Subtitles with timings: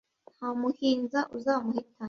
[0.37, 1.89] nta muhinza uzamuhitana